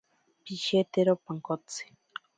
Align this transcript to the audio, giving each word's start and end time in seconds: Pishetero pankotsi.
Pishetero 0.43 1.13
pankotsi. 1.23 1.83